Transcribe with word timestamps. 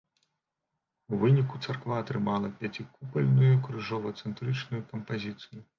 У 1.13 1.19
выніку 1.25 1.59
царква 1.67 1.93
атрымала 2.05 2.47
пяцікупальную 2.63 3.53
крыжова-цэнтрычную 3.69 4.83
кампазіцыю. 4.95 5.59